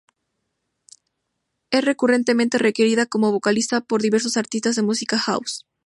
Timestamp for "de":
4.75-4.81